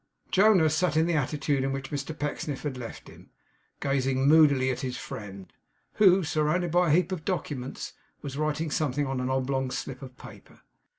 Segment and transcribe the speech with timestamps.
[0.31, 3.29] Jonas sat in the attitude in which Mr Pecksniff had left him,
[3.79, 5.53] gazing moodily at his friend;
[5.97, 7.93] who, surrounded by a heap of documents,
[8.23, 10.61] was writing something on an oblong slip of paper.